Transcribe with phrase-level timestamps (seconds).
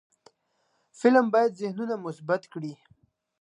[0.99, 2.73] فلم باید ذهنونه مثبت کړي